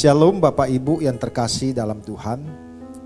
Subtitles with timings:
[0.00, 2.40] Shalom Bapak Ibu yang terkasih dalam Tuhan.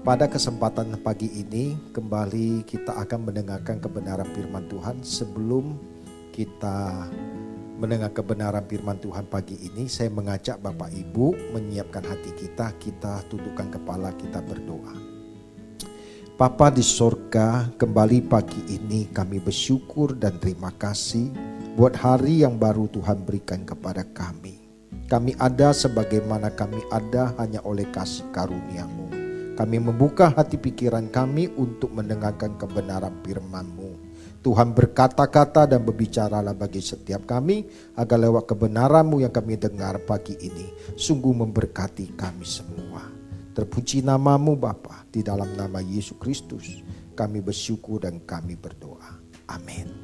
[0.07, 5.03] Pada kesempatan pagi ini kembali kita akan mendengarkan kebenaran firman Tuhan.
[5.03, 5.75] Sebelum
[6.31, 7.11] kita
[7.83, 13.75] mendengar kebenaran firman Tuhan pagi ini, saya mengajak Bapak Ibu menyiapkan hati kita, kita tundukkan
[13.75, 14.95] kepala, kita berdoa.
[16.39, 21.27] Papa di sorga, kembali pagi ini kami bersyukur dan terima kasih
[21.75, 24.64] buat hari yang baru Tuhan berikan kepada kami.
[25.05, 29.13] Kami ada sebagaimana kami ada hanya oleh kasih karuniamu.
[29.55, 33.95] Kami membuka hati pikiran kami untuk mendengarkan kebenaran firman-Mu.
[34.45, 37.65] Tuhan berkata-kata dan berbicaralah bagi setiap kami
[37.97, 40.69] agar lewat kebenaran-Mu yang kami dengar pagi ini
[40.99, 43.05] sungguh memberkati kami semua.
[43.55, 46.83] Terpuji namamu Bapa di dalam nama Yesus Kristus
[47.15, 49.23] kami bersyukur dan kami berdoa.
[49.47, 50.04] Amin.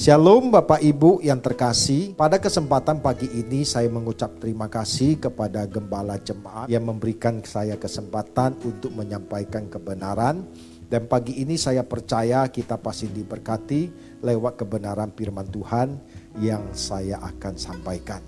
[0.00, 2.16] Shalom Bapak Ibu yang terkasih.
[2.16, 8.56] Pada kesempatan pagi ini saya mengucap terima kasih kepada Gembala Jemaat yang memberikan saya kesempatan
[8.64, 10.48] untuk menyampaikan kebenaran.
[10.88, 13.92] Dan pagi ini saya percaya kita pasti diberkati
[14.24, 16.00] lewat kebenaran firman Tuhan
[16.40, 18.24] yang saya akan sampaikan.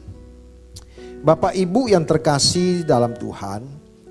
[1.25, 3.65] Bapak Ibu yang terkasih dalam Tuhan,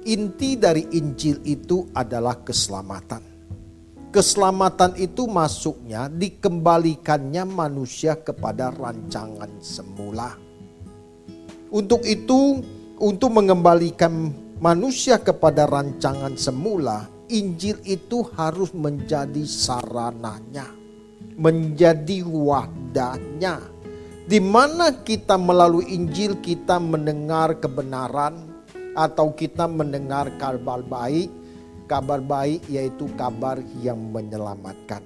[0.10, 3.31] inti dari Injil itu adalah keselamatan
[4.12, 10.36] keselamatan itu masuknya dikembalikannya manusia kepada rancangan semula.
[11.72, 12.60] Untuk itu,
[13.00, 20.68] untuk mengembalikan manusia kepada rancangan semula, Injil itu harus menjadi sarananya,
[21.40, 23.64] menjadi wadahnya.
[24.28, 28.52] Di mana kita melalui Injil kita mendengar kebenaran
[28.92, 31.32] atau kita mendengar kabar baik,
[31.92, 35.04] kabar baik yaitu kabar yang menyelamatkan.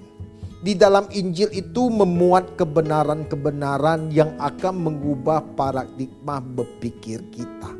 [0.61, 7.73] Di dalam Injil itu memuat kebenaran-kebenaran yang akan mengubah paradigma berpikir kita.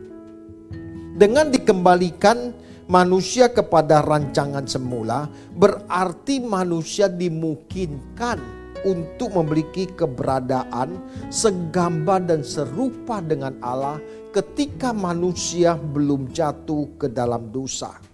[1.17, 2.54] Dengan dikembalikan
[2.86, 5.26] manusia kepada rancangan semula,
[5.58, 8.38] berarti manusia dimungkinkan
[8.86, 11.02] untuk memiliki keberadaan
[11.33, 13.98] segambar dan serupa dengan Allah
[14.30, 18.05] ketika manusia belum jatuh ke dalam dosa.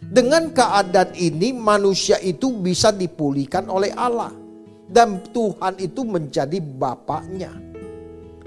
[0.00, 4.32] Dengan keadaan ini manusia itu bisa dipulihkan oleh Allah.
[4.90, 7.52] Dan Tuhan itu menjadi bapaknya.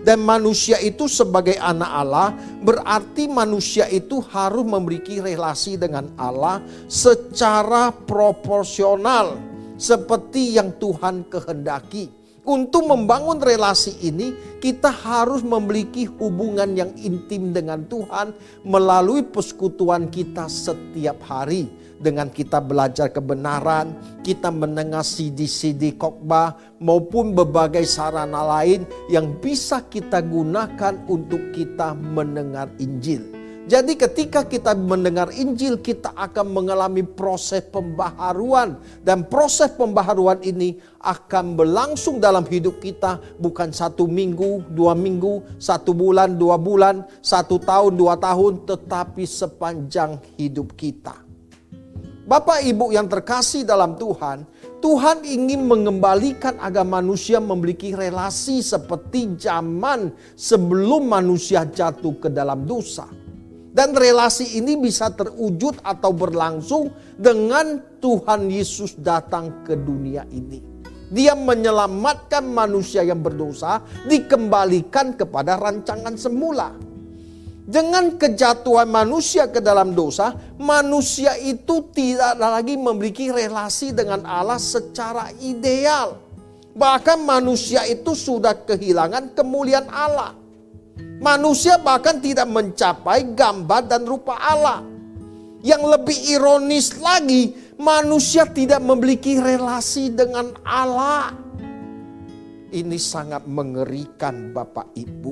[0.04, 6.60] Dan manusia itu sebagai anak Allah berarti manusia itu harus memiliki relasi dengan Allah
[6.92, 9.40] secara proporsional.
[9.80, 12.23] Seperti yang Tuhan kehendaki.
[12.44, 18.36] Untuk membangun relasi ini, kita harus memiliki hubungan yang intim dengan Tuhan
[18.68, 21.72] melalui persekutuan kita setiap hari.
[22.04, 23.96] Dengan kita belajar kebenaran,
[24.28, 32.68] kita mendengar CD-CD khotbah maupun berbagai sarana lain yang bisa kita gunakan untuk kita mendengar
[32.76, 33.43] Injil.
[33.64, 38.76] Jadi ketika kita mendengar Injil kita akan mengalami proses pembaharuan.
[39.00, 45.96] Dan proses pembaharuan ini akan berlangsung dalam hidup kita bukan satu minggu, dua minggu, satu
[45.96, 48.68] bulan, dua bulan, satu tahun, dua tahun.
[48.68, 51.24] Tetapi sepanjang hidup kita.
[52.24, 54.44] Bapak ibu yang terkasih dalam Tuhan.
[54.84, 63.23] Tuhan ingin mengembalikan agar manusia memiliki relasi seperti zaman sebelum manusia jatuh ke dalam dosa.
[63.74, 70.62] Dan relasi ini bisa terwujud atau berlangsung dengan Tuhan Yesus datang ke dunia ini.
[71.10, 76.74] Dia menyelamatkan manusia yang berdosa, dikembalikan kepada rancangan semula.
[77.64, 85.34] Dengan kejatuhan manusia ke dalam dosa, manusia itu tidak lagi memiliki relasi dengan Allah secara
[85.42, 86.20] ideal.
[86.74, 90.43] Bahkan manusia itu sudah kehilangan kemuliaan Allah.
[91.24, 94.84] Manusia bahkan tidak mencapai gambar dan rupa Allah.
[95.64, 101.32] Yang lebih ironis lagi, manusia tidak memiliki relasi dengan Allah.
[102.76, 105.32] Ini sangat mengerikan Bapak Ibu.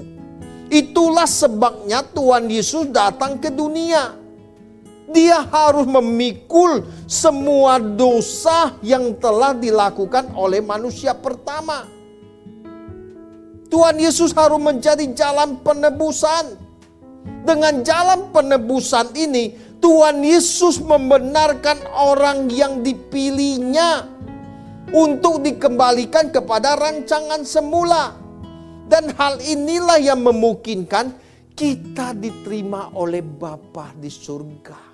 [0.71, 4.15] Itulah sebabnya Tuhan Yesus datang ke dunia.
[5.11, 11.83] Dia harus memikul semua dosa yang telah dilakukan oleh manusia pertama
[13.71, 16.59] Tuhan Yesus harus menjadi jalan penebusan.
[17.47, 24.05] Dengan jalan penebusan ini, Tuhan Yesus membenarkan orang yang dipilihnya
[24.91, 28.19] untuk dikembalikan kepada rancangan semula.
[28.91, 31.15] Dan hal inilah yang memungkinkan
[31.55, 34.91] kita diterima oleh Bapa di surga.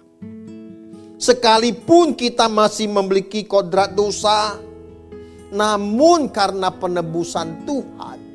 [1.17, 4.53] Sekalipun kita masih memiliki kodrat dosa,
[5.49, 8.26] namun karena penebusan Tuhan,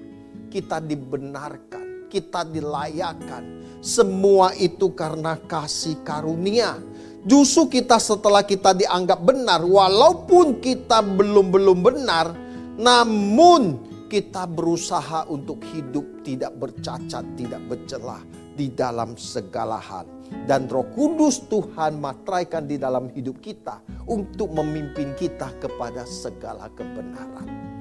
[0.53, 3.65] kita dibenarkan, kita dilayakan.
[3.81, 6.77] Semua itu karena kasih karunia.
[7.25, 12.37] Justru kita setelah kita dianggap benar, walaupun kita belum-belum benar,
[12.77, 13.81] namun
[14.13, 18.21] kita berusaha untuk hidup tidak bercacat, tidak bercelah
[18.53, 20.05] di dalam segala hal.
[20.45, 27.72] Dan roh kudus Tuhan matraikan di dalam hidup kita untuk memimpin kita kepada segala kebenaran.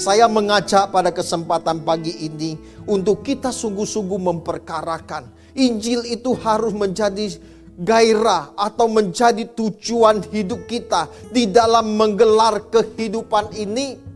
[0.00, 2.56] Saya mengajak pada kesempatan pagi ini
[2.88, 5.28] untuk kita sungguh-sungguh memperkarakan.
[5.56, 7.36] Injil itu harus menjadi
[7.80, 14.10] gairah atau menjadi tujuan hidup kita di dalam menggelar kehidupan ini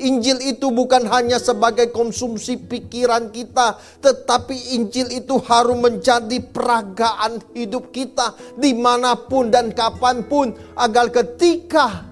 [0.00, 7.92] Injil itu bukan hanya sebagai konsumsi pikiran kita, tetapi Injil itu harus menjadi peragaan hidup
[7.92, 12.09] kita di mana pun dan kapan pun, agar ketika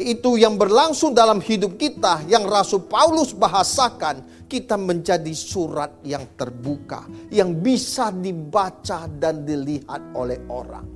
[0.00, 7.04] itu yang berlangsung dalam hidup kita, yang Rasul Paulus bahasakan, kita menjadi surat yang terbuka,
[7.28, 10.88] yang bisa dibaca dan dilihat oleh orang.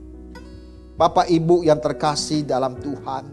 [0.97, 3.25] Bapak Ibu yang terkasih dalam Tuhan,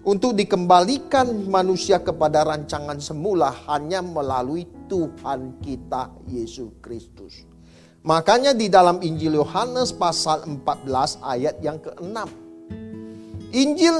[0.00, 7.44] untuk dikembalikan manusia kepada rancangan semula hanya melalui Tuhan kita Yesus Kristus.
[8.00, 12.16] Makanya di dalam Injil Yohanes pasal 14 ayat yang ke-6.
[13.52, 13.96] Injil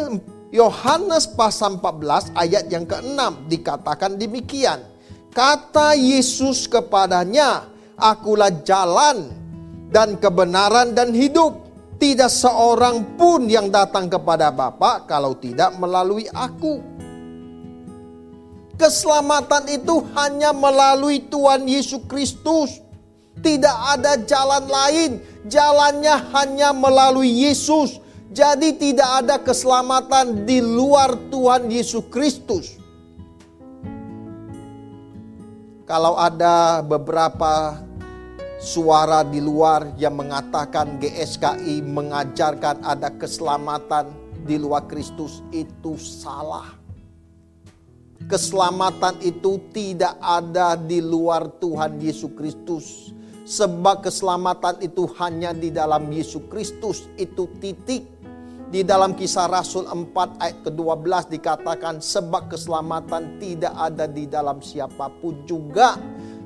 [0.51, 4.83] Yohanes pasal 14 ayat yang ke-6 dikatakan demikian.
[5.31, 9.31] Kata Yesus kepadanya, akulah jalan
[9.95, 11.71] dan kebenaran dan hidup.
[12.01, 16.83] Tidak seorang pun yang datang kepada Bapa kalau tidak melalui aku.
[18.81, 22.81] Keselamatan itu hanya melalui Tuhan Yesus Kristus.
[23.39, 25.11] Tidak ada jalan lain.
[25.45, 28.01] Jalannya hanya melalui Yesus.
[28.31, 32.79] Jadi tidak ada keselamatan di luar Tuhan Yesus Kristus.
[35.83, 37.83] Kalau ada beberapa
[38.63, 44.15] suara di luar yang mengatakan GSKI mengajarkan ada keselamatan
[44.47, 46.79] di luar Kristus itu salah.
[48.31, 53.11] Keselamatan itu tidak ada di luar Tuhan Yesus Kristus.
[53.43, 57.11] Sebab keselamatan itu hanya di dalam Yesus Kristus.
[57.19, 58.20] Itu titik.
[58.71, 65.11] Di dalam kisah Rasul 4 ayat ke-12 dikatakan sebab keselamatan tidak ada di dalam siapa
[65.19, 65.99] pun juga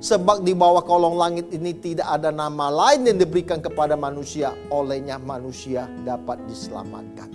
[0.05, 4.53] Sebab di bawah kolong langit ini tidak ada nama lain yang diberikan kepada manusia.
[4.69, 7.33] Olehnya manusia dapat diselamatkan.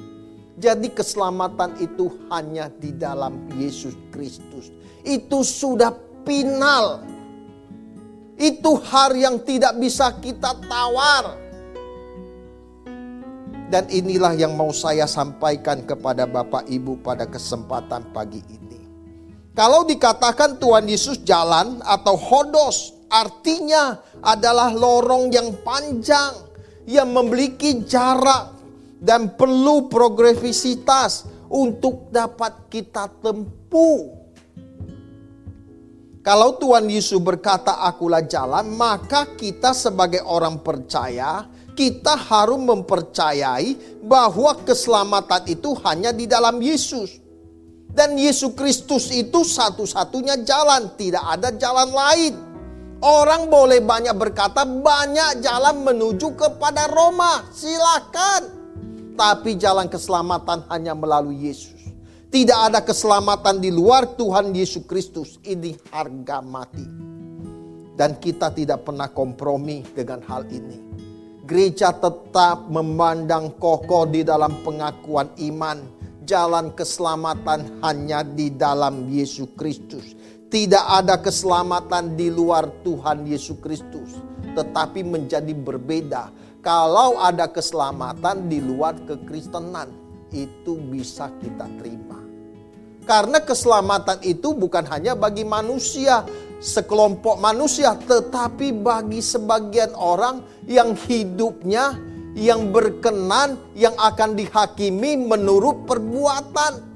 [0.53, 4.69] Jadi keselamatan itu hanya di dalam Yesus Kristus.
[5.01, 7.01] Itu sudah final.
[8.37, 11.48] Itu hal yang tidak bisa kita tawar.
[13.69, 18.81] Dan inilah yang mau saya sampaikan kepada Bapak Ibu pada kesempatan pagi ini.
[19.53, 26.33] Kalau dikatakan Tuhan Yesus jalan atau hodos, artinya adalah lorong yang panjang
[26.89, 28.57] yang memiliki jarak
[28.97, 34.17] dan perlu progresivitas untuk dapat kita tempuh.
[36.19, 41.47] Kalau Tuhan Yesus berkata akulah jalan, maka kita sebagai orang percaya,
[41.79, 47.23] kita harus mempercayai bahwa keselamatan itu hanya di dalam Yesus.
[47.87, 52.35] Dan Yesus Kristus itu satu-satunya jalan, tidak ada jalan lain.
[52.99, 58.59] Orang boleh banyak berkata banyak jalan menuju kepada Roma, silakan.
[59.15, 61.79] Tapi jalan keselamatan hanya melalui Yesus.
[62.27, 65.39] Tidak ada keselamatan di luar Tuhan Yesus Kristus.
[65.47, 66.85] Ini harga mati.
[67.95, 71.08] Dan kita tidak pernah kompromi dengan hal ini.
[71.49, 75.81] Gereja tetap memandang kokoh di dalam pengakuan iman
[76.29, 80.13] jalan keselamatan hanya di dalam Yesus Kristus.
[80.45, 84.21] Tidak ada keselamatan di luar Tuhan Yesus Kristus,
[84.53, 86.29] tetapi menjadi berbeda.
[86.61, 89.89] Kalau ada keselamatan di luar kekristenan,
[90.29, 92.21] itu bisa kita terima.
[93.09, 96.21] Karena keselamatan itu bukan hanya bagi manusia,
[96.59, 101.95] sekelompok manusia, tetapi bagi sebagian orang yang hidupnya
[102.35, 106.87] yang berkenan yang akan dihakimi menurut perbuatan.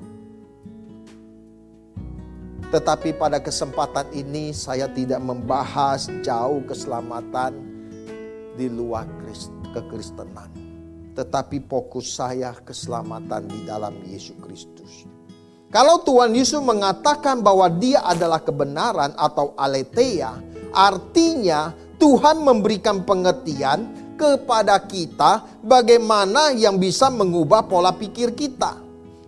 [2.73, 7.53] Tetapi pada kesempatan ini saya tidak membahas jauh keselamatan
[8.57, 9.05] di luar
[9.73, 10.49] kekristenan.
[11.13, 15.12] Tetapi fokus saya keselamatan di dalam Yesus Kristus.
[15.73, 20.37] Kalau Tuhan Yesus mengatakan bahwa dia adalah kebenaran atau aletheia,
[20.69, 28.77] artinya Tuhan memberikan pengertian kepada kita bagaimana yang bisa mengubah pola pikir kita.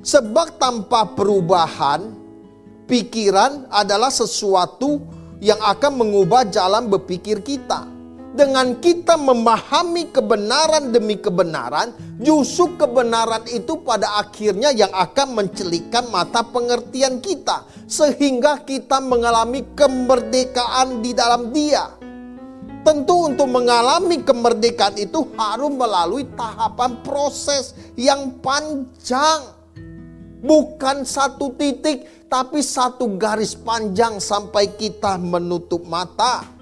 [0.06, 2.14] Sebab tanpa perubahan,
[2.86, 5.02] pikiran adalah sesuatu
[5.42, 7.95] yang akan mengubah jalan berpikir kita.
[8.36, 16.44] Dengan kita memahami kebenaran demi kebenaran, justru kebenaran itu pada akhirnya yang akan mencelikan mata
[16.44, 21.96] pengertian kita, sehingga kita mengalami kemerdekaan di dalam Dia.
[22.84, 29.48] Tentu, untuk mengalami kemerdekaan itu harus melalui tahapan proses yang panjang,
[30.44, 36.55] bukan satu titik, tapi satu garis panjang sampai kita menutup mata.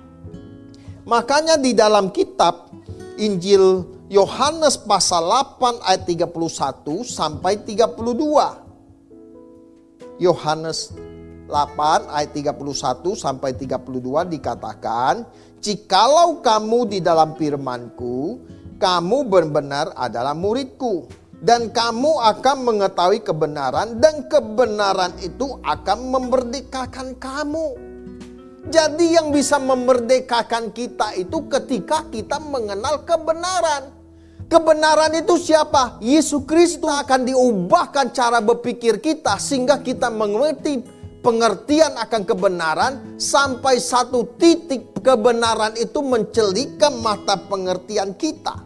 [1.03, 2.71] Makanya di dalam kitab
[3.19, 10.23] Injil Yohanes pasal 8 ayat 31 sampai 32.
[10.23, 10.95] Yohanes
[11.51, 15.27] 8 ayat 31 sampai 32 dikatakan,
[15.59, 18.39] "Jikalau kamu di dalam firman-Ku,
[18.79, 21.11] kamu benar-benar adalah muridku,
[21.43, 27.92] dan kamu akan mengetahui kebenaran dan kebenaran itu akan memerdekakan kamu."
[28.63, 33.91] Jadi yang bisa memerdekakan kita itu ketika kita mengenal kebenaran.
[34.47, 35.99] Kebenaran itu siapa?
[35.99, 40.79] Yesus Kristus akan diubahkan cara berpikir kita sehingga kita mengerti
[41.19, 48.63] pengertian akan kebenaran sampai satu titik kebenaran itu mencelikan mata pengertian kita.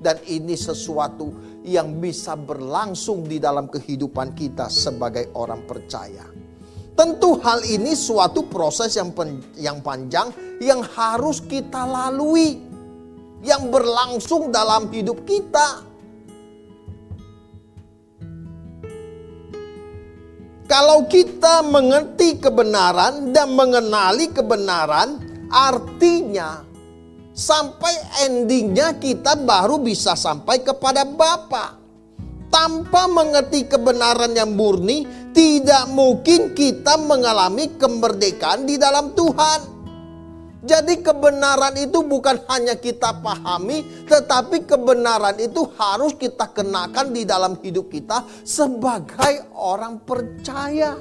[0.00, 1.32] Dan ini sesuatu
[1.66, 6.45] yang bisa berlangsung di dalam kehidupan kita sebagai orang percaya.
[6.96, 10.32] Tentu hal ini suatu proses yang, pen, yang panjang
[10.64, 12.64] yang harus kita lalui.
[13.44, 15.84] Yang berlangsung dalam hidup kita.
[20.66, 26.66] Kalau kita mengerti kebenaran dan mengenali kebenaran, artinya
[27.36, 27.94] sampai
[28.26, 31.78] endingnya kita baru bisa sampai kepada Bapa.
[32.50, 35.04] Tanpa mengerti kebenaran yang murni,
[35.36, 39.76] tidak mungkin kita mengalami kemerdekaan di dalam Tuhan.
[40.66, 47.60] Jadi kebenaran itu bukan hanya kita pahami, tetapi kebenaran itu harus kita kenakan di dalam
[47.60, 50.96] hidup kita sebagai orang percaya.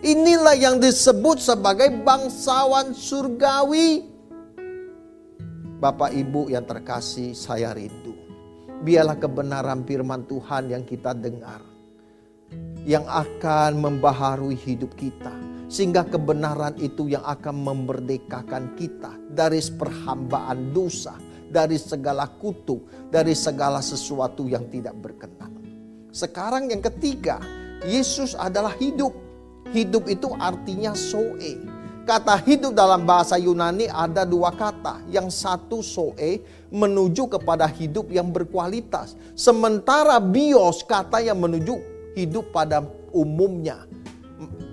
[0.00, 4.08] Inilah yang disebut sebagai bangsawan surgawi.
[5.76, 8.16] Bapak Ibu yang terkasih, saya rindu.
[8.80, 11.69] Biarlah kebenaran firman Tuhan yang kita dengar
[12.88, 15.32] yang akan membaharui hidup kita.
[15.70, 21.14] Sehingga kebenaran itu yang akan memerdekakan kita dari perhambaan dosa,
[21.46, 25.54] dari segala kutuk, dari segala sesuatu yang tidak berkenan.
[26.10, 27.38] Sekarang yang ketiga,
[27.86, 29.14] Yesus adalah hidup.
[29.70, 31.54] Hidup itu artinya soe.
[32.02, 34.98] Kata hidup dalam bahasa Yunani ada dua kata.
[35.06, 36.42] Yang satu soe
[36.74, 39.14] menuju kepada hidup yang berkualitas.
[39.38, 41.78] Sementara bios kata yang menuju
[42.14, 43.86] hidup pada umumnya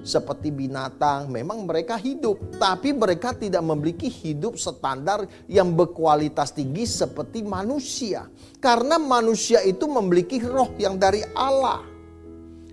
[0.08, 7.44] seperti binatang, memang mereka hidup, tapi mereka tidak memiliki hidup standar yang berkualitas tinggi seperti
[7.44, 8.32] manusia,
[8.64, 11.84] karena manusia itu memiliki roh yang dari Allah.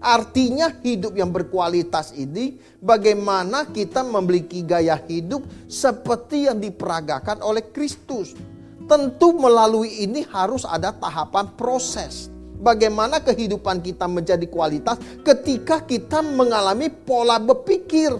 [0.05, 8.37] Artinya, hidup yang berkualitas ini, bagaimana kita memiliki gaya hidup seperti yang diperagakan oleh Kristus.
[8.85, 12.34] Tentu, melalui ini harus ada tahapan proses
[12.65, 18.17] bagaimana kehidupan kita menjadi kualitas ketika kita mengalami pola berpikir.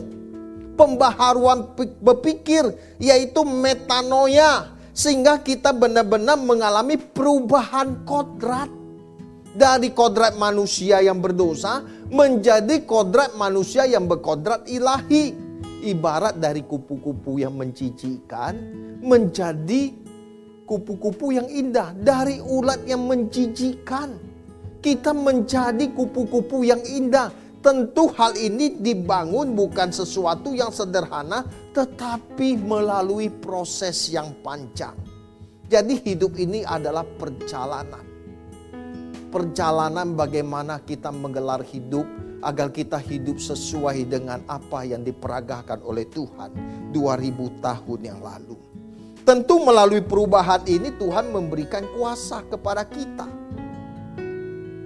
[0.75, 1.73] Pembaharuan
[2.05, 2.69] berpikir
[3.01, 4.77] yaitu metanoia.
[4.95, 8.69] Sehingga kita benar-benar mengalami perubahan kodrat.
[9.55, 15.35] Dari kodrat manusia yang berdosa menjadi kodrat manusia yang berkodrat ilahi.
[15.85, 18.57] Ibarat dari kupu-kupu yang mencicikan
[19.05, 19.95] menjadi
[20.67, 21.95] kupu-kupu yang indah.
[21.95, 24.34] Dari ulat yang menjijikan
[24.85, 27.33] kita menjadi kupu-kupu yang indah.
[27.65, 34.93] Tentu hal ini dibangun bukan sesuatu yang sederhana, tetapi melalui proses yang panjang.
[35.65, 38.05] Jadi, hidup ini adalah perjalanan.
[39.33, 42.05] Perjalanan bagaimana kita menggelar hidup
[42.45, 46.53] agar kita hidup sesuai dengan apa yang diperagakan oleh Tuhan
[46.93, 48.61] 2000 tahun yang lalu.
[49.25, 53.44] Tentu melalui perubahan ini Tuhan memberikan kuasa kepada kita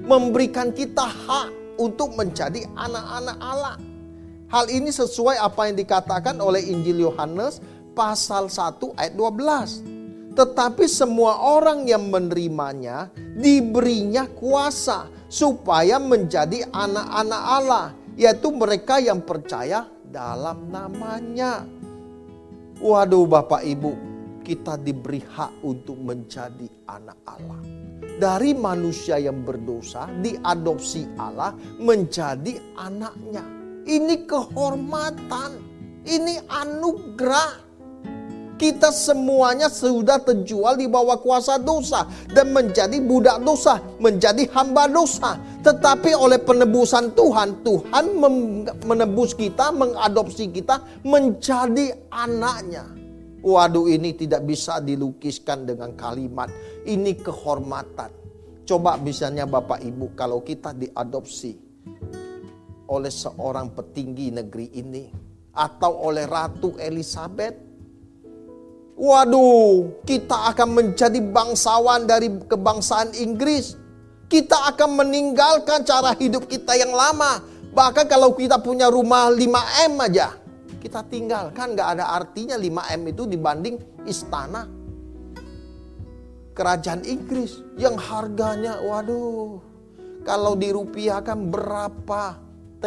[0.09, 3.77] memberikan kita hak untuk menjadi anak-anak Allah.
[4.49, 7.61] Hal ini sesuai apa yang dikatakan oleh Injil Yohanes
[7.93, 10.33] pasal 1 ayat 12.
[10.33, 17.87] Tetapi semua orang yang menerimanya diberinya kuasa supaya menjadi anak-anak Allah,
[18.17, 21.69] yaitu mereka yang percaya dalam namanya.
[22.81, 23.93] Waduh Bapak Ibu,
[24.41, 27.78] kita diberi hak untuk menjadi anak Allah
[28.19, 33.47] dari manusia yang berdosa diadopsi Allah menjadi anaknya.
[33.89, 35.65] Ini kehormatan.
[36.03, 37.71] Ini anugerah.
[38.59, 45.39] Kita semuanya sudah terjual di bawah kuasa dosa dan menjadi budak dosa, menjadi hamba dosa.
[45.63, 48.19] Tetapi oleh penebusan Tuhan, Tuhan
[48.83, 52.98] menebus kita, mengadopsi kita menjadi anaknya.
[53.39, 56.51] Waduh ini tidak bisa dilukiskan dengan kalimat.
[56.83, 58.11] Ini kehormatan.
[58.67, 61.55] Coba misalnya Bapak Ibu kalau kita diadopsi
[62.89, 65.05] oleh seorang petinggi negeri ini.
[65.59, 67.69] Atau oleh Ratu Elizabeth
[68.99, 73.79] Waduh, kita akan menjadi bangsawan dari kebangsaan Inggris.
[74.27, 77.39] Kita akan meninggalkan cara hidup kita yang lama.
[77.71, 80.35] Bahkan kalau kita punya rumah 5M aja,
[80.81, 81.77] kita tinggalkan.
[81.77, 84.67] Gak ada artinya 5M itu dibanding istana.
[86.55, 89.63] Kerajaan Inggris yang harganya, waduh,
[90.27, 92.35] kalau dirupiahkan berapa
[92.83, 92.87] T,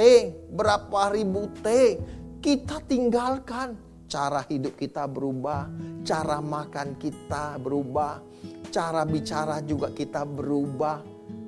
[0.51, 1.95] berapa ribu T,
[2.43, 3.79] kita tinggalkan
[4.11, 5.71] cara hidup kita berubah,
[6.03, 8.19] cara makan kita berubah,
[8.67, 10.99] cara bicara juga kita berubah.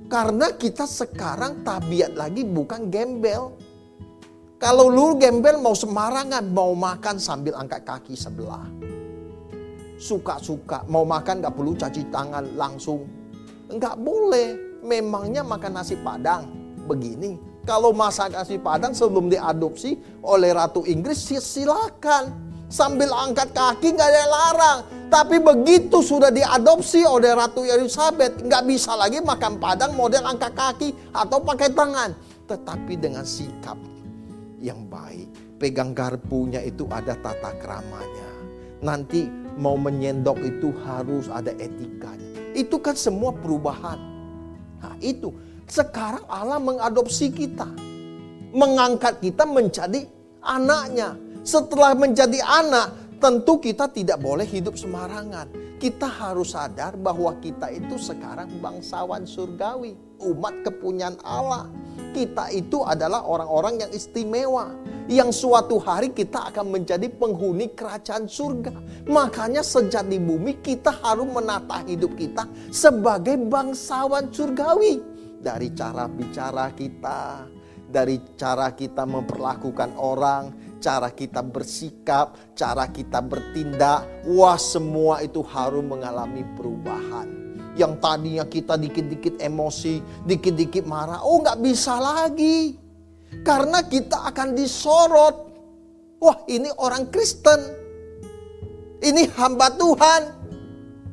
[0.08, 3.52] Karena kita sekarang tabiat lagi bukan gembel.
[4.64, 8.64] Kalau lu gembel mau semarangan, mau makan sambil angkat kaki sebelah.
[10.00, 13.04] Suka-suka, mau makan gak perlu caci tangan langsung.
[13.68, 16.48] Enggak boleh, memangnya makan nasi padang
[16.88, 17.36] begini.
[17.68, 22.32] Kalau masak nasi padang sebelum diadopsi oleh Ratu Inggris silakan
[22.72, 24.80] sambil angkat kaki nggak ada yang larang.
[25.12, 30.96] Tapi begitu sudah diadopsi oleh Ratu Elizabeth, nggak bisa lagi makan padang model angkat kaki
[31.12, 32.16] atau pakai tangan.
[32.48, 33.93] Tetapi dengan sikap
[34.64, 35.28] yang baik.
[35.60, 38.32] Pegang garpunya itu ada tata keramanya.
[38.80, 39.28] Nanti
[39.60, 42.56] mau menyendok itu harus ada etikanya.
[42.56, 44.00] Itu kan semua perubahan.
[44.80, 45.36] Nah itu,
[45.68, 47.68] sekarang Allah mengadopsi kita.
[48.56, 50.08] Mengangkat kita menjadi
[50.40, 51.20] anaknya.
[51.44, 55.73] Setelah menjadi anak, tentu kita tidak boleh hidup sembarangan.
[55.84, 61.68] Kita harus sadar bahwa kita itu sekarang bangsawan surgawi, umat kepunyaan Allah.
[62.16, 64.72] Kita itu adalah orang-orang yang istimewa,
[65.12, 68.72] yang suatu hari kita akan menjadi penghuni kerajaan surga.
[69.12, 75.04] Makanya sejak di bumi kita harus menata hidup kita sebagai bangsawan surgawi.
[75.44, 77.44] Dari cara bicara kita,
[77.92, 85.80] dari cara kita memperlakukan orang, cara kita bersikap, cara kita bertindak, wah semua itu harus
[85.80, 87.32] mengalami perubahan.
[87.80, 92.76] Yang tadinya kita dikit-dikit emosi, dikit-dikit marah, oh nggak bisa lagi.
[93.48, 95.36] Karena kita akan disorot.
[96.22, 97.60] Wah ini orang Kristen.
[99.02, 100.22] Ini hamba Tuhan.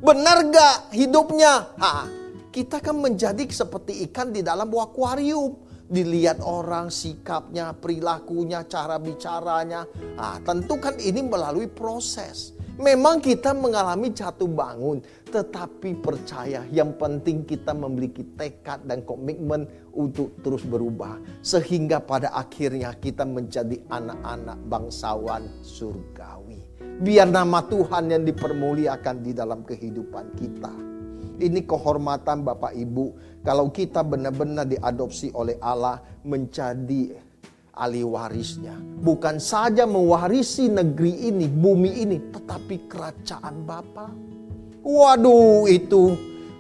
[0.05, 1.75] Benar gak hidupnya?
[1.81, 2.07] Ha,
[2.55, 9.85] kita kan menjadi seperti ikan di dalam akuarium dilihat orang sikapnya, perilakunya, cara bicaranya.
[10.15, 12.55] Ah, tentu kan ini melalui proses.
[12.81, 20.41] Memang kita mengalami jatuh bangun, tetapi percaya yang penting kita memiliki tekad dan komitmen untuk
[20.41, 21.21] terus berubah.
[21.45, 26.65] Sehingga pada akhirnya kita menjadi anak-anak bangsawan surgawi.
[27.05, 30.73] Biar nama Tuhan yang dipermuliakan di dalam kehidupan kita.
[31.41, 37.17] Ini kehormatan Bapak Ibu kalau kita benar-benar diadopsi oleh Allah menjadi
[37.73, 38.77] ahli warisnya.
[38.77, 44.13] Bukan saja mewarisi negeri ini, bumi ini, tetapi kerajaan Bapa.
[44.85, 46.13] Waduh, itu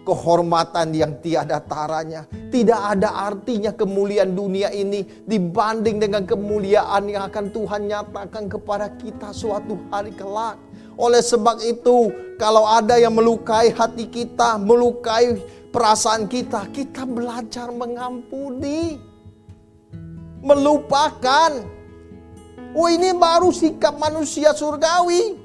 [0.05, 2.25] kehormatan yang tiada taranya.
[2.51, 9.31] Tidak ada artinya kemuliaan dunia ini dibanding dengan kemuliaan yang akan Tuhan nyatakan kepada kita
[9.31, 10.57] suatu hari kelak.
[11.01, 15.41] Oleh sebab itu, kalau ada yang melukai hati kita, melukai
[15.73, 19.01] perasaan kita, kita belajar mengampuni,
[20.45, 21.57] melupakan.
[22.77, 25.41] Oh ini baru sikap manusia surgawi.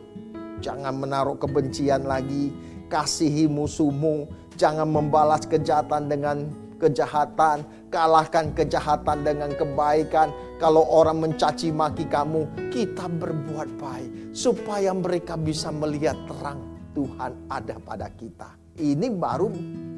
[0.59, 2.51] Jangan menaruh kebencian lagi,
[2.91, 4.27] kasihi musuhmu,
[4.59, 10.31] jangan membalas kejahatan dengan kejahatan, kalahkan kejahatan dengan kebaikan.
[10.59, 16.59] Kalau orang mencaci maki kamu, kita berbuat baik supaya mereka bisa melihat terang
[16.95, 18.55] Tuhan ada pada kita.
[18.79, 19.51] Ini baru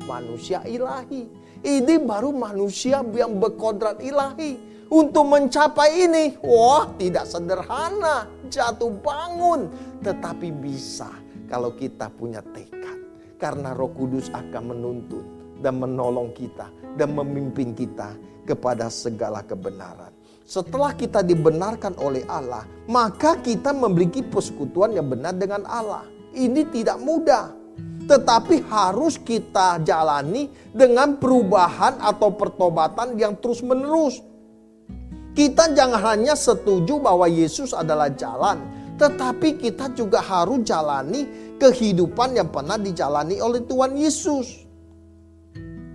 [0.05, 1.25] manusia ilahi.
[1.61, 4.65] Ini baru manusia yang berkodrat ilahi.
[4.87, 9.67] Untuk mencapai ini, wah tidak sederhana, jatuh bangun.
[9.99, 11.11] Tetapi bisa
[11.49, 12.97] kalau kita punya tekad.
[13.37, 18.13] Karena roh kudus akan menuntun dan menolong kita dan memimpin kita
[18.48, 20.13] kepada segala kebenaran.
[20.48, 26.08] Setelah kita dibenarkan oleh Allah, maka kita memiliki persekutuan yang benar dengan Allah.
[26.32, 27.58] Ini tidak mudah
[28.08, 34.24] tetapi harus kita jalani dengan perubahan atau pertobatan yang terus-menerus.
[35.36, 38.58] Kita jangan hanya setuju bahwa Yesus adalah jalan,
[38.98, 44.65] tetapi kita juga harus jalani kehidupan yang pernah dijalani oleh Tuhan Yesus.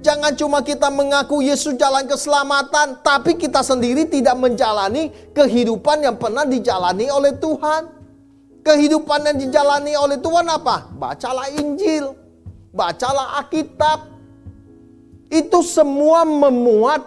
[0.02, 6.42] Jangan cuma kita mengaku Yesus jalan keselamatan, tapi kita sendiri tidak menjalani kehidupan yang pernah
[6.42, 8.02] dijalani oleh Tuhan.
[8.66, 10.90] Kehidupan yang dijalani oleh Tuhan apa?
[10.98, 12.18] Bacalah Injil,
[12.74, 14.10] bacalah Alkitab.
[15.30, 17.06] Itu semua memuat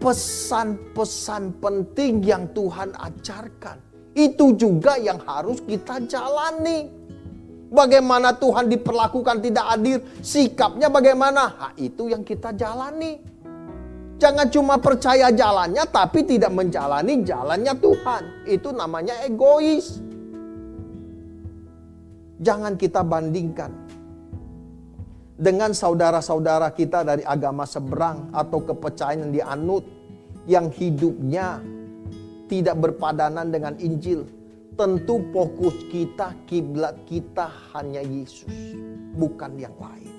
[0.00, 3.76] pesan-pesan penting yang Tuhan ajarkan.
[4.16, 6.88] Itu juga yang harus kita jalani.
[7.66, 11.42] Bagaimana Tuhan diperlakukan tidak adil, sikapnya bagaimana?
[11.50, 13.18] Ha, itu yang kita jalani.
[14.16, 18.22] Jangan cuma percaya jalannya tapi tidak menjalani jalannya Tuhan.
[18.48, 20.00] Itu namanya egois.
[22.40, 23.72] Jangan kita bandingkan
[25.36, 29.84] dengan saudara-saudara kita dari agama seberang atau kepercayaan yang dianut
[30.48, 31.60] yang hidupnya
[32.48, 34.35] tidak berpadanan dengan Injil.
[34.76, 38.76] Tentu fokus kita, kiblat kita hanya Yesus,
[39.16, 40.12] bukan yang lain.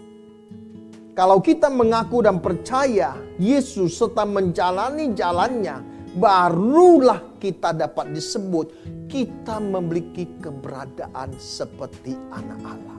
[1.13, 5.77] Kalau kita mengaku dan percaya Yesus serta menjalani jalannya,
[6.17, 8.73] barulah kita dapat disebut
[9.05, 12.96] kita memiliki keberadaan seperti anak Allah.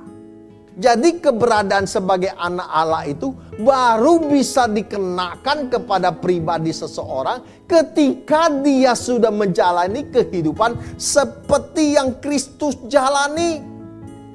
[0.79, 9.35] Jadi keberadaan sebagai anak Allah itu baru bisa dikenakan kepada pribadi seseorang ketika dia sudah
[9.35, 13.59] menjalani kehidupan seperti yang Kristus jalani.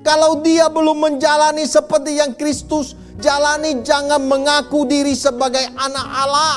[0.03, 2.91] Kalau dia belum menjalani seperti yang Kristus
[3.23, 6.56] jalani, jangan mengaku diri sebagai anak Allah.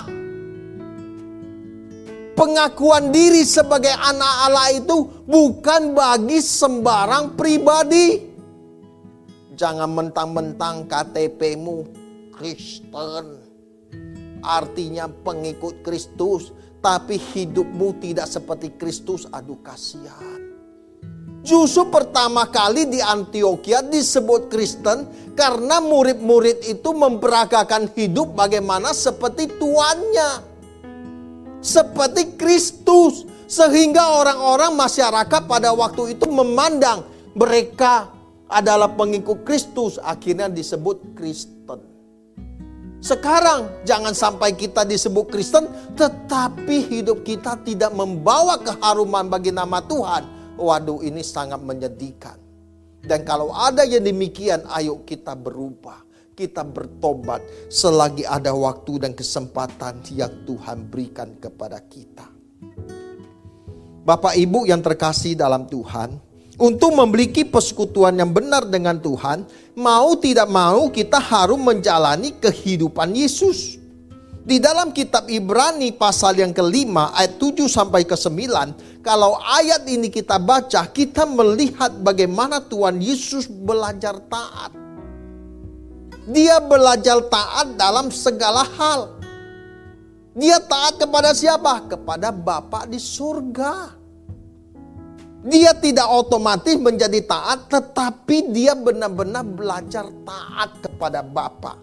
[2.35, 8.26] Pengakuan diri sebagai anak Allah itu bukan bagi sembarang pribadi.
[9.57, 11.89] Jangan mentang-mentang KTP-mu
[12.29, 13.41] Kristen.
[14.45, 16.53] Artinya pengikut Kristus.
[16.85, 19.25] Tapi hidupmu tidak seperti Kristus.
[19.33, 20.45] Aduh kasihan.
[21.41, 30.45] Justru pertama kali di Antioquia disebut Kristen karena murid-murid itu memperagakan hidup bagaimana seperti tuannya.
[31.65, 33.25] Seperti Kristus.
[33.49, 38.16] Sehingga orang-orang masyarakat pada waktu itu memandang mereka
[38.47, 41.81] adalah pengikut Kristus, akhirnya disebut Kristen.
[43.03, 50.57] Sekarang jangan sampai kita disebut Kristen, tetapi hidup kita tidak membawa keharuman bagi nama Tuhan.
[50.59, 52.35] Waduh, ini sangat menyedihkan.
[53.07, 56.03] Dan kalau ada yang demikian, ayo kita berubah.
[56.37, 62.29] Kita bertobat selagi ada waktu dan kesempatan yang Tuhan berikan kepada kita.
[64.05, 66.26] Bapak Ibu yang terkasih dalam Tuhan,
[66.57, 69.45] untuk memiliki persekutuan yang benar dengan Tuhan,
[69.77, 73.77] mau tidak mau kita harus menjalani kehidupan Yesus.
[74.47, 80.07] Di dalam kitab Ibrani pasal yang kelima ayat 7 sampai ke 9, kalau ayat ini
[80.07, 84.71] kita baca, kita melihat bagaimana Tuhan Yesus belajar taat.
[86.31, 89.19] Dia belajar taat dalam segala hal.
[90.33, 91.85] Dia taat kepada siapa?
[91.91, 93.96] Kepada Bapa di surga.
[95.47, 101.79] Dia tidak otomatis menjadi taat, tetapi dia benar-benar belajar taat kepada Bapa.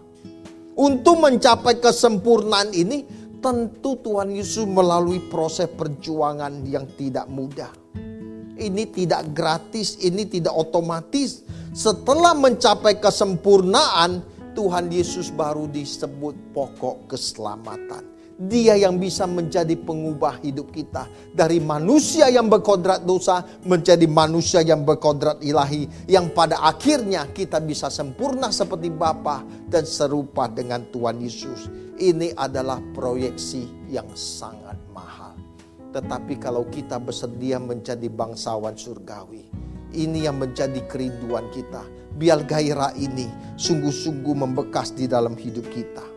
[0.76, 3.08] Untuk mencapai kesempurnaan ini,
[3.40, 7.72] tentu Tuhan Yesus melalui proses perjuangan yang tidak mudah.
[8.54, 11.40] Ini tidak gratis, ini tidak otomatis.
[11.72, 14.20] Setelah mencapai kesempurnaan,
[14.52, 18.13] Tuhan Yesus baru disebut pokok keselamatan.
[18.34, 21.06] Dia yang bisa menjadi pengubah hidup kita.
[21.30, 25.86] Dari manusia yang berkodrat dosa menjadi manusia yang berkodrat ilahi.
[26.10, 31.70] Yang pada akhirnya kita bisa sempurna seperti Bapa dan serupa dengan Tuhan Yesus.
[31.94, 35.38] Ini adalah proyeksi yang sangat mahal.
[35.94, 39.46] Tetapi kalau kita bersedia menjadi bangsawan surgawi.
[39.94, 41.86] Ini yang menjadi kerinduan kita.
[42.18, 46.13] Biar gairah ini sungguh-sungguh membekas di dalam hidup kita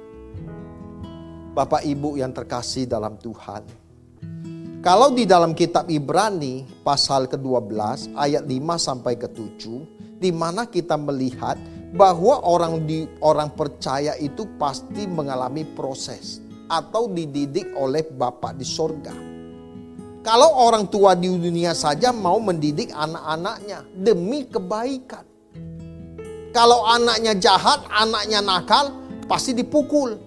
[1.58, 3.66] Bapak Ibu yang terkasih dalam Tuhan.
[4.86, 9.66] Kalau di dalam kitab Ibrani pasal ke-12 ayat 5 sampai ke-7
[10.22, 11.58] di mana kita melihat
[11.98, 19.18] bahwa orang di orang percaya itu pasti mengalami proses atau dididik oleh Bapak di sorga.
[20.22, 25.26] Kalau orang tua di dunia saja mau mendidik anak-anaknya demi kebaikan.
[26.54, 28.94] Kalau anaknya jahat, anaknya nakal,
[29.26, 30.27] pasti dipukul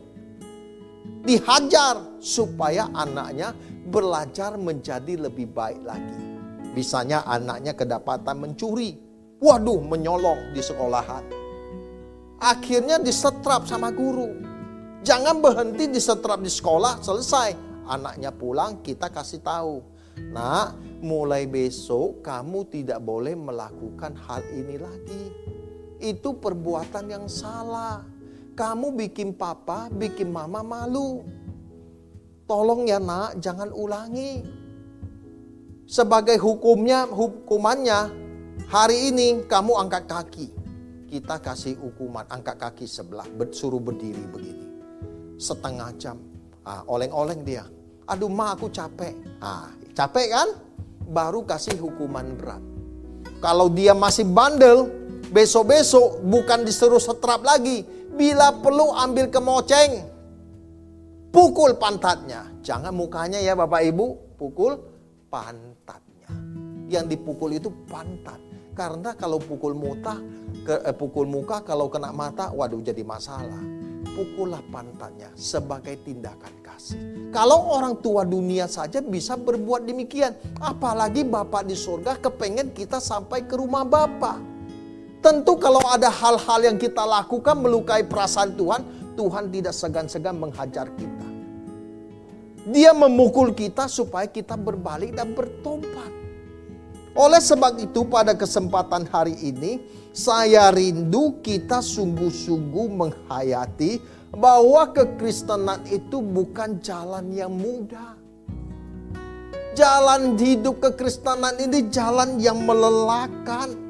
[1.25, 3.53] dihajar supaya anaknya
[3.91, 6.21] belajar menjadi lebih baik lagi.
[6.73, 8.95] Misalnya anaknya kedapatan mencuri.
[9.41, 11.25] Waduh, menyolong di sekolahan.
[12.41, 14.37] Akhirnya disetrap sama guru.
[15.01, 17.73] Jangan berhenti disetrap di sekolah, selesai.
[17.91, 19.83] anaknya pulang, kita kasih tahu.
[20.31, 20.71] Nah,
[21.03, 25.25] mulai besok kamu tidak boleh melakukan hal ini lagi.
[25.99, 28.20] Itu perbuatan yang salah.
[28.55, 31.23] Kamu bikin papa, bikin mama malu.
[32.45, 34.43] Tolong ya nak, jangan ulangi.
[35.87, 38.11] Sebagai hukumnya, hukumannya,
[38.71, 40.47] hari ini kamu angkat kaki.
[41.11, 44.67] Kita kasih hukuman, angkat kaki sebelah, suruh berdiri begini.
[45.39, 46.19] Setengah jam,
[46.63, 47.67] ah, oleng-oleng dia.
[48.07, 49.15] Aduh ma aku capek.
[49.43, 50.49] Ah, capek kan?
[51.11, 52.63] Baru kasih hukuman berat.
[53.43, 54.91] Kalau dia masih bandel,
[55.31, 57.87] besok-besok bukan disuruh setrap lagi.
[58.11, 60.07] Bila perlu ambil kemoceng.
[61.31, 62.51] Pukul pantatnya.
[62.61, 64.75] Jangan mukanya ya Bapak Ibu, pukul
[65.31, 66.31] pantatnya.
[66.91, 68.43] Yang dipukul itu pantat.
[68.75, 70.19] Karena kalau pukul muka,
[70.67, 73.63] eh, pukul muka kalau kena mata, waduh jadi masalah.
[74.11, 77.31] Pukullah pantatnya sebagai tindakan kasih.
[77.31, 83.47] Kalau orang tua dunia saja bisa berbuat demikian, apalagi Bapak di surga kepengen kita sampai
[83.47, 84.50] ke rumah Bapak.
[85.21, 91.29] Tentu kalau ada hal-hal yang kita lakukan melukai perasaan Tuhan, Tuhan tidak segan-segan menghajar kita.
[92.73, 96.09] Dia memukul kita supaya kita berbalik dan bertobat.
[97.13, 99.85] Oleh sebab itu pada kesempatan hari ini
[100.17, 104.01] saya rindu kita sungguh-sungguh menghayati
[104.33, 108.17] bahwa kekristenan itu bukan jalan yang mudah.
[109.77, 113.90] Jalan hidup kekristenan ini jalan yang melelahkan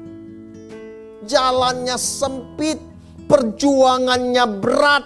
[1.25, 2.81] jalannya sempit,
[3.29, 5.05] perjuangannya berat,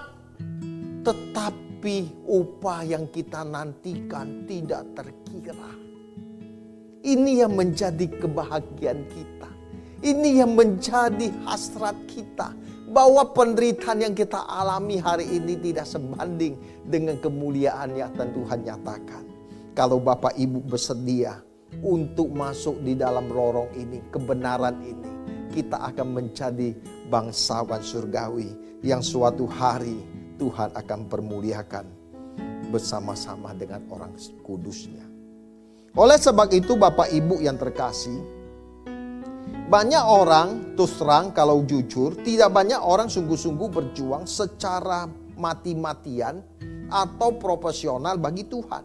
[1.04, 5.72] tetapi upah yang kita nantikan tidak terkira.
[7.06, 9.50] Ini yang menjadi kebahagiaan kita.
[10.02, 12.54] Ini yang menjadi hasrat kita.
[12.86, 16.56] Bahwa penderitaan yang kita alami hari ini tidak sebanding
[16.88, 19.28] dengan kemuliaan yang Tuhan nyatakan.
[19.76, 21.44] Kalau Bapak Ibu bersedia
[21.84, 25.16] untuk masuk di dalam lorong ini, kebenaran ini
[25.56, 26.76] kita akan menjadi
[27.08, 28.52] bangsawan surgawi
[28.84, 29.96] yang suatu hari
[30.36, 31.86] Tuhan akan permuliakan
[32.68, 34.12] bersama-sama dengan orang
[34.44, 35.08] kudusnya.
[35.96, 38.20] Oleh sebab itu Bapak Ibu yang terkasih,
[39.72, 45.08] banyak orang terus terang kalau jujur, tidak banyak orang sungguh-sungguh berjuang secara
[45.40, 46.44] mati-matian
[46.92, 48.84] atau profesional bagi Tuhan.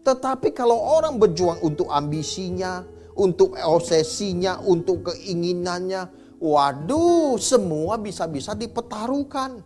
[0.00, 2.80] Tetapi kalau orang berjuang untuk ambisinya,
[3.16, 6.12] untuk obsesinya, untuk keinginannya.
[6.36, 9.64] Waduh, semua bisa-bisa dipetarukan.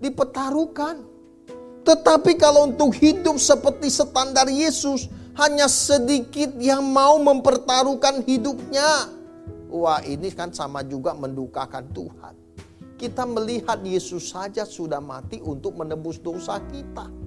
[0.00, 0.96] Dipetarukan.
[1.86, 9.12] Tetapi kalau untuk hidup seperti standar Yesus, hanya sedikit yang mau mempertaruhkan hidupnya.
[9.68, 12.34] Wah ini kan sama juga mendukakan Tuhan.
[12.96, 17.25] Kita melihat Yesus saja sudah mati untuk menebus dosa kita.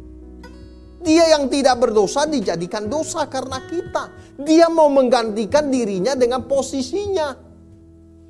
[0.99, 4.35] Dia yang tidak berdosa dijadikan dosa karena kita.
[4.35, 7.35] Dia mau menggantikan dirinya dengan posisinya.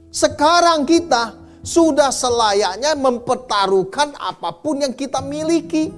[0.10, 5.90] Sekarang kita sudah selayaknya mempertaruhkan apa pun yang kita miliki.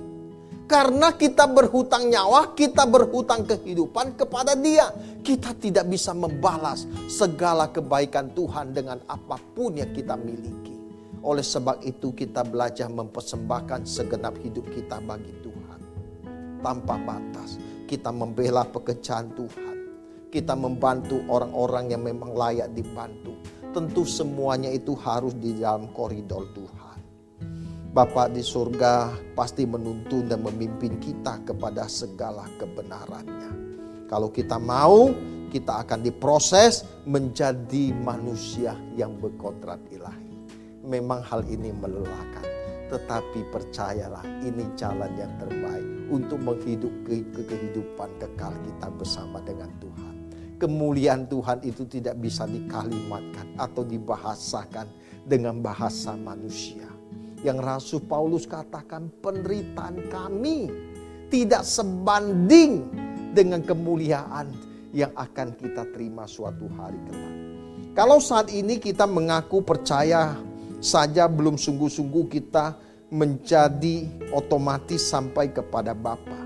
[0.72, 4.88] Karena kita berhutang nyawa, kita berhutang kehidupan kepada dia.
[5.20, 10.72] Kita tidak bisa membalas segala kebaikan Tuhan dengan apa pun yang kita miliki.
[11.28, 15.61] Oleh sebab itu kita belajar mempersembahkan segenap hidup kita bagi Tuhan
[16.62, 17.58] tanpa batas.
[17.90, 19.76] Kita membela pekerjaan Tuhan.
[20.32, 23.36] Kita membantu orang-orang yang memang layak dibantu.
[23.76, 26.98] Tentu semuanya itu harus di dalam koridor Tuhan.
[27.92, 33.52] Bapak di surga pasti menuntun dan memimpin kita kepada segala kebenarannya.
[34.08, 35.12] Kalau kita mau,
[35.52, 40.32] kita akan diproses menjadi manusia yang berkodrat ilahi.
[40.88, 42.48] Memang hal ini melelahkan,
[42.92, 49.72] tetapi percayalah ini jalan yang terbaik untuk menghidup ke, ke kehidupan kekal kita bersama dengan
[49.80, 50.16] Tuhan.
[50.60, 54.86] Kemuliaan Tuhan itu tidak bisa dikalimatkan atau dibahasakan
[55.24, 56.86] dengan bahasa manusia.
[57.42, 60.70] Yang Rasul Paulus katakan penderitaan kami
[61.34, 62.86] tidak sebanding
[63.34, 64.52] dengan kemuliaan
[64.92, 67.36] yang akan kita terima suatu hari kelak.
[67.96, 70.36] Kalau saat ini kita mengaku percaya
[70.82, 72.76] saja belum sungguh-sungguh kita
[73.14, 76.42] menjadi otomatis sampai kepada Bapa.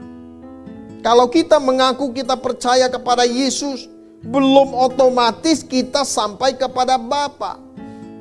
[0.99, 3.87] Kalau kita mengaku kita percaya kepada Yesus,
[4.25, 7.61] belum otomatis kita sampai kepada Bapa.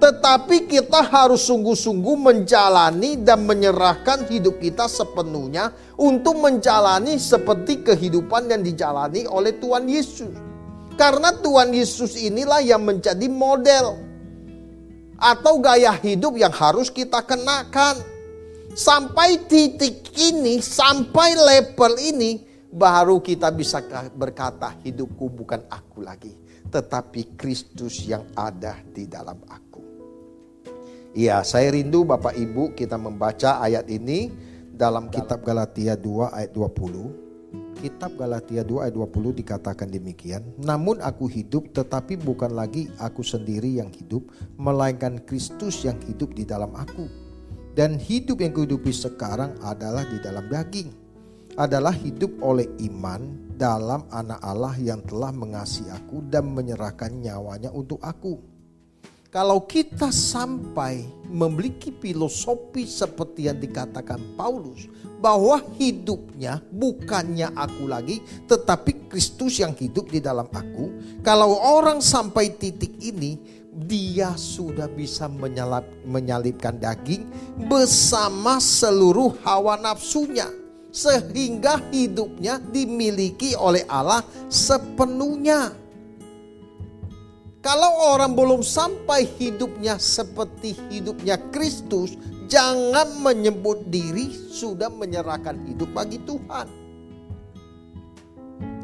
[0.04, 8.60] Tetapi kita harus sungguh-sungguh menjalani dan menyerahkan hidup kita sepenuhnya untuk menjalani seperti kehidupan yang
[8.60, 10.28] dijalani oleh Tuhan Yesus.
[11.00, 14.13] Karena Tuhan Yesus inilah yang menjadi model
[15.24, 17.96] atau gaya hidup yang harus kita kenakan.
[18.76, 23.80] Sampai titik ini, sampai level ini, baru kita bisa
[24.12, 26.36] berkata hidupku bukan aku lagi.
[26.68, 29.80] Tetapi Kristus yang ada di dalam aku.
[31.14, 34.34] Iya, saya rindu Bapak Ibu kita membaca ayat ini
[34.74, 37.23] dalam kitab Galatia 2 ayat 20.
[37.74, 40.42] Kitab Galatia 2 ayat 20 dikatakan demikian.
[40.62, 44.24] Namun aku hidup tetapi bukan lagi aku sendiri yang hidup.
[44.56, 47.10] Melainkan Kristus yang hidup di dalam aku.
[47.74, 50.94] Dan hidup yang kuhidupi sekarang adalah di dalam daging.
[51.58, 58.02] Adalah hidup oleh iman dalam anak Allah yang telah mengasihi aku dan menyerahkan nyawanya untuk
[58.02, 58.53] aku.
[59.34, 64.86] Kalau kita sampai memiliki filosofi seperti yang dikatakan Paulus,
[65.18, 71.18] bahwa hidupnya bukannya aku lagi, tetapi Kristus yang hidup di dalam aku.
[71.26, 73.34] Kalau orang sampai titik ini,
[73.74, 77.26] dia sudah bisa menyalip, menyalipkan daging
[77.66, 80.46] bersama seluruh hawa nafsunya,
[80.94, 85.83] sehingga hidupnya dimiliki oleh Allah sepenuhnya.
[87.64, 92.12] Kalau orang belum sampai hidupnya seperti hidupnya Kristus,
[92.44, 96.68] jangan menyebut diri sudah menyerahkan hidup bagi Tuhan.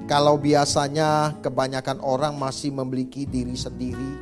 [0.09, 4.17] Kalau biasanya kebanyakan orang masih memiliki diri sendiri,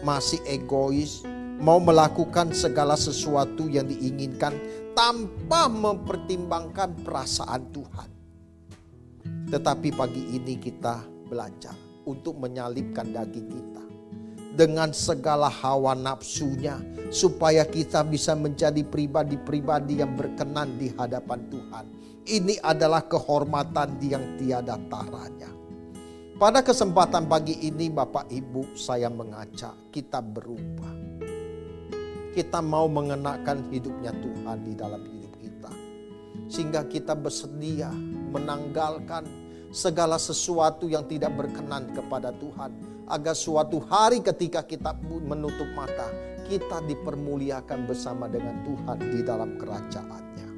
[0.00, 1.20] masih egois,
[1.60, 4.56] mau melakukan segala sesuatu yang diinginkan
[4.96, 8.08] tanpa mempertimbangkan perasaan Tuhan.
[9.52, 13.82] Tetapi pagi ini kita belajar untuk menyalipkan daging kita
[14.52, 16.76] dengan segala hawa nafsunya
[17.08, 21.84] supaya kita bisa menjadi pribadi-pribadi yang berkenan di hadapan Tuhan.
[22.22, 25.50] Ini adalah kehormatan yang tiada taranya.
[26.38, 30.94] Pada kesempatan pagi ini Bapak Ibu saya mengajak kita berubah.
[32.32, 35.72] Kita mau mengenakan hidupnya Tuhan di dalam hidup kita.
[36.48, 37.92] Sehingga kita bersedia
[38.32, 39.41] menanggalkan
[39.72, 42.70] segala sesuatu yang tidak berkenan kepada Tuhan
[43.08, 46.12] agar suatu hari ketika kita menutup mata,
[46.46, 50.48] kita dipermuliakan bersama dengan Tuhan di dalam kerajaannya.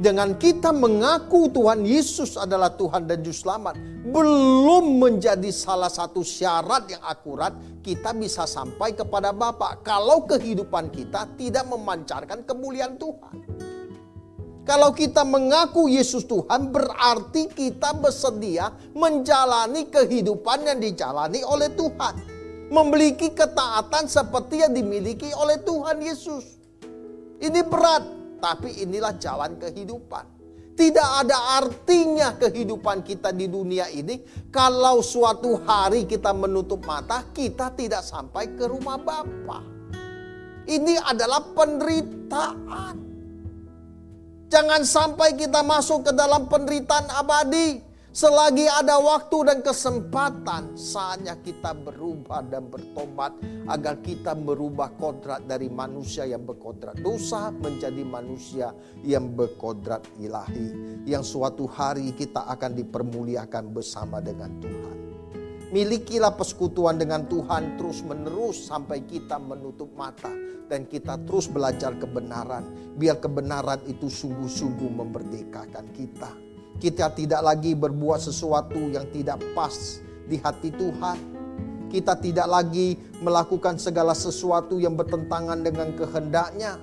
[0.00, 6.88] Dengan kita mengaku Tuhan Yesus adalah Tuhan dan Juru Selamat, belum menjadi salah satu syarat
[6.88, 7.52] yang akurat
[7.84, 13.36] kita bisa sampai kepada Bapa kalau kehidupan kita tidak memancarkan kemuliaan Tuhan.
[14.70, 22.14] Kalau kita mengaku Yesus Tuhan berarti kita bersedia menjalani kehidupan yang dijalani oleh Tuhan.
[22.70, 26.54] Memiliki ketaatan seperti yang dimiliki oleh Tuhan Yesus.
[27.42, 28.06] Ini berat,
[28.38, 30.38] tapi inilah jalan kehidupan.
[30.78, 34.22] Tidak ada artinya kehidupan kita di dunia ini
[34.54, 39.66] kalau suatu hari kita menutup mata, kita tidak sampai ke rumah Bapa.
[40.62, 43.09] Ini adalah penderitaan.
[44.50, 47.86] Jangan sampai kita masuk ke dalam penderitaan abadi.
[48.10, 53.38] Selagi ada waktu dan kesempatan, saatnya kita berubah dan bertobat
[53.70, 58.74] agar kita merubah kodrat dari manusia yang berkodrat dosa menjadi manusia
[59.06, 60.98] yang berkodrat ilahi.
[61.06, 65.19] Yang suatu hari kita akan dipermuliakan bersama dengan Tuhan.
[65.70, 70.26] Milikilah persekutuan dengan Tuhan terus menerus sampai kita menutup mata
[70.66, 72.66] dan kita terus belajar kebenaran.
[72.98, 76.34] Biar kebenaran itu sungguh-sungguh memerdekakan kita.
[76.82, 81.18] Kita tidak lagi berbuat sesuatu yang tidak pas di hati Tuhan.
[81.86, 86.82] Kita tidak lagi melakukan segala sesuatu yang bertentangan dengan kehendaknya.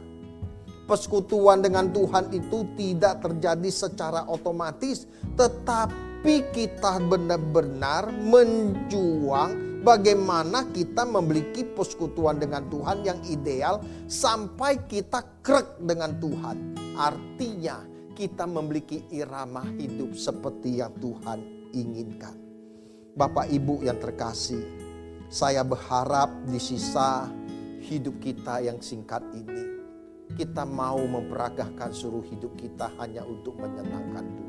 [0.88, 5.04] Persekutuan dengan Tuhan itu tidak terjadi secara otomatis,
[5.36, 15.22] tetapi tapi kita benar-benar menjuang bagaimana kita memiliki persekutuan dengan Tuhan yang ideal sampai kita
[15.46, 16.74] krek dengan Tuhan.
[16.98, 17.86] Artinya
[18.18, 22.34] kita memiliki irama hidup seperti yang Tuhan inginkan.
[23.14, 24.66] Bapak Ibu yang terkasih,
[25.30, 27.30] saya berharap di sisa
[27.86, 29.86] hidup kita yang singkat ini,
[30.34, 34.47] kita mau memperagahkan seluruh hidup kita hanya untuk menyenangkan Tuhan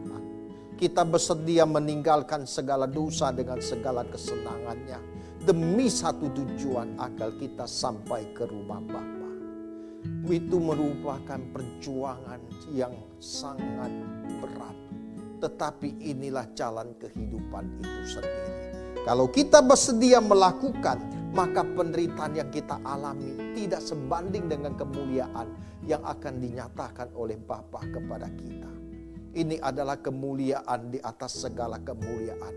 [0.78, 5.18] kita bersedia meninggalkan segala dosa dengan segala kesenangannya.
[5.42, 9.26] Demi satu tujuan agar kita sampai ke rumah Bapa.
[10.30, 13.90] Itu merupakan perjuangan yang sangat
[14.38, 14.76] berat.
[15.42, 18.54] Tetapi inilah jalan kehidupan itu sendiri.
[19.02, 21.02] Kalau kita bersedia melakukan,
[21.34, 25.50] maka penderitaan yang kita alami tidak sebanding dengan kemuliaan
[25.86, 28.77] yang akan dinyatakan oleh Bapa kepada kita.
[29.28, 32.54] Ini adalah kemuliaan di atas segala kemuliaan.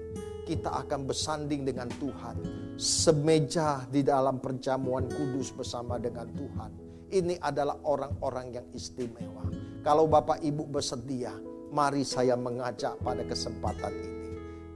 [0.48, 2.36] Kita akan bersanding dengan Tuhan.
[2.80, 6.72] Semeja di dalam perjamuan kudus bersama dengan Tuhan.
[7.12, 9.44] Ini adalah orang-orang yang istimewa.
[9.84, 11.36] Kalau Bapak Ibu bersedia,
[11.76, 14.30] mari saya mengajak pada kesempatan ini.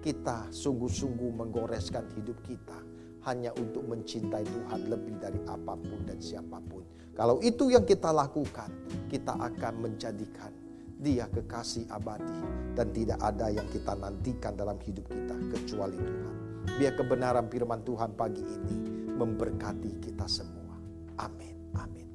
[0.03, 2.77] Kita sungguh-sungguh menggoreskan hidup kita
[3.25, 6.83] hanya untuk mencintai Tuhan lebih dari apa pun dan siapa pun.
[7.15, 8.69] Kalau itu yang kita lakukan,
[9.07, 10.64] kita akan menjadikan
[11.05, 12.41] dia kekasih abadi
[12.73, 16.35] dan tidak ada yang kita nantikan dalam hidup kita kecuali Tuhan.
[16.81, 18.75] Biar kebenaran firman Tuhan pagi ini
[19.13, 20.73] memberkati kita semua.
[21.21, 21.53] Amin.
[21.77, 22.09] Amin.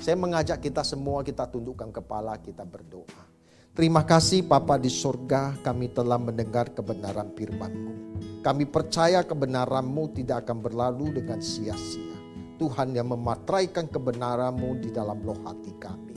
[0.00, 3.28] Saya mengajak kita semua kita tundukkan kepala, kita berdoa.
[3.76, 7.92] Terima kasih Bapa di surga kami telah mendengar kebenaran firman-Mu.
[8.40, 12.16] Kami percaya kebenaran-Mu tidak akan berlalu dengan sia-sia.
[12.56, 16.09] Tuhan yang mematraikan kebenaran-Mu di dalam loh hati kami.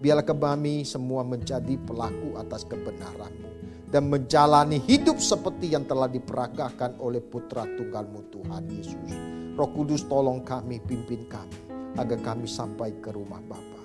[0.00, 3.48] Biarlah kami semua menjadi pelaku atas kebenaran-Mu.
[3.90, 9.12] Dan menjalani hidup seperti yang telah diperagakan oleh putra tunggalmu Tuhan Yesus.
[9.58, 11.58] Roh Kudus tolong kami, pimpin kami.
[11.98, 13.82] Agar kami sampai ke rumah Bapa.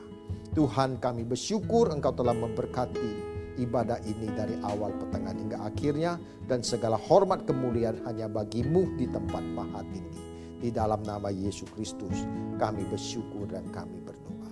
[0.56, 7.00] Tuhan kami bersyukur Engkau telah memberkati ibadah ini dari awal pertengahan hingga akhirnya dan segala
[7.00, 10.24] hormat kemuliaan hanya bagimu di tempat maha tinggi.
[10.60, 12.24] Di dalam nama Yesus Kristus
[12.56, 14.52] kami bersyukur dan kami berdoa.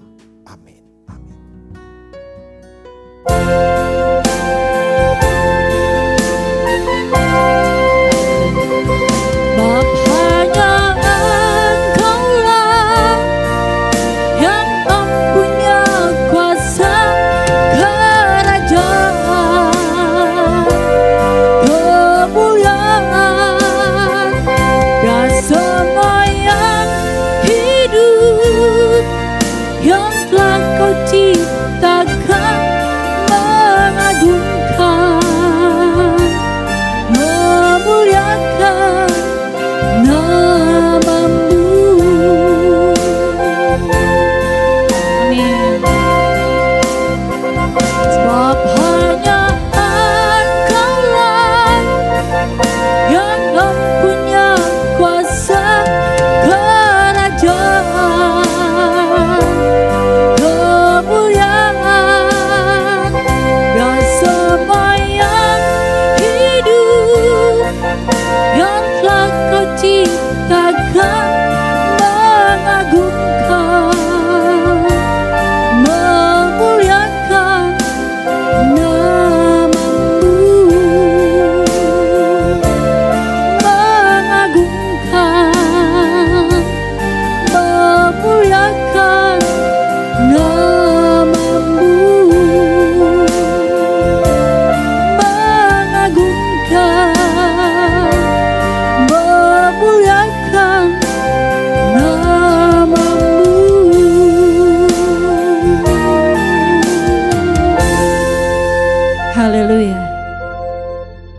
[0.51, 0.84] Amin.
[1.07, 1.43] Amin.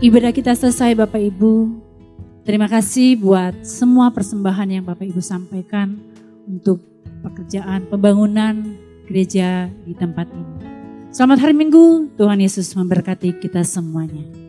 [0.03, 1.79] Ibadah kita selesai Bapak Ibu.
[2.43, 5.95] Terima kasih buat semua persembahan yang Bapak Ibu sampaikan
[6.43, 6.83] untuk
[7.23, 8.75] pekerjaan pembangunan
[9.07, 10.55] gereja di tempat ini.
[11.15, 14.44] Selamat hari Minggu, Tuhan Yesus memberkati kita semuanya.